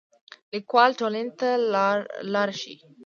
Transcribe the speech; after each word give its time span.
لیکوال 0.53 0.91
ټولنې 0.99 1.31
ته 1.39 1.49
لار 2.33 2.49
ښيي 2.59 2.75